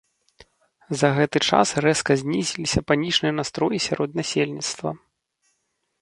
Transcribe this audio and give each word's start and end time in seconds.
За 1.01 1.09
гэты 1.17 1.41
час 1.49 1.73
рэзка 1.85 2.17
знізіліся 2.23 2.79
панічныя 2.93 3.33
настроі 3.41 3.83
сярод 3.89 4.09
насельніцтва. 4.21 4.89